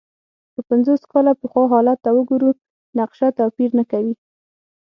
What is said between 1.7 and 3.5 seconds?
حالت ته وګورو، نقشه